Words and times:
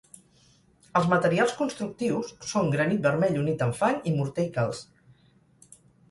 Els 0.99 1.07
materials 1.09 1.51
constructius 1.57 2.31
són 2.51 2.71
granit 2.75 3.03
vermell 3.03 3.37
unit 3.41 3.61
amb 3.65 3.77
fang 3.81 3.99
i 4.13 4.15
morter 4.21 4.47
i 4.47 4.51
calç. 4.57 4.81